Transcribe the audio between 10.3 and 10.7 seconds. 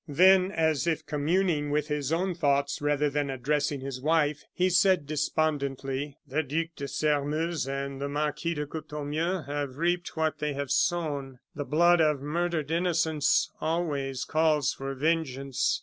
they